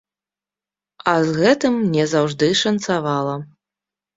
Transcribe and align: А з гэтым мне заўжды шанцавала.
А 1.11 1.13
з 1.27 1.35
гэтым 1.43 1.77
мне 1.83 2.07
заўжды 2.15 2.51
шанцавала. 2.63 3.35